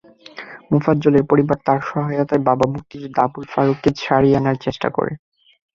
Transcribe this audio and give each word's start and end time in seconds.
মোফাজ্জলের 0.71 1.23
পরিবার 1.31 1.57
তাঁর 1.65 1.79
সহায়তায় 1.89 2.43
বাবা 2.49 2.65
মুক্তিযোদ্ধা 2.73 3.21
আবদুল 3.23 3.45
ফারুককে 3.53 3.89
ছাড়িয়ে 3.99 4.37
আনার 4.39 4.57
চেষ্টা 4.65 4.87
করে। 4.89 5.11